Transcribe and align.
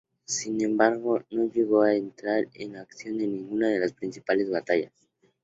Sin 0.25 0.63
embargo, 0.63 1.21
no 1.29 1.43
llegó 1.51 1.83
a 1.83 1.93
entrar 1.93 2.45
en 2.55 2.75
acción 2.75 3.21
en 3.21 3.35
ninguna 3.35 3.67
de 3.69 3.81
las 3.81 3.93
principales 3.93 4.49
batallas. 4.49 4.91